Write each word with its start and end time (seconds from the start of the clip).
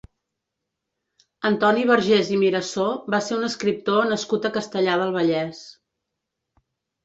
Antoni 1.49 1.83
Vergés 1.89 2.33
i 2.37 2.41
Mirassó 2.45 2.87
va 3.17 3.21
ser 3.27 3.37
un 3.39 3.51
escriptor 3.51 4.11
nascut 4.17 4.51
a 4.51 4.55
Castellar 4.59 4.99
del 5.07 5.17
Vallès. 5.21 5.65